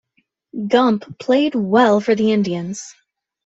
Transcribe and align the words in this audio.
Gump 0.67 1.19
played 1.19 1.53
well 1.53 1.99
for 2.01 2.15
the 2.15 2.31
Indians. 2.31 2.95